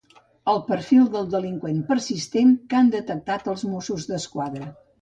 El 0.53 0.55
perfil 0.69 1.03
del 1.17 1.27
delinqüent 1.35 1.83
persistent 1.91 2.57
que 2.73 2.81
han 2.81 2.91
detectat 2.99 3.49
els 3.55 3.69
Mossos 3.77 4.13
d'Esquadra. 4.15 4.77